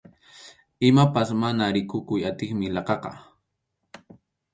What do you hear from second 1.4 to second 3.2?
mana rikukuy atiymi laqhaqa.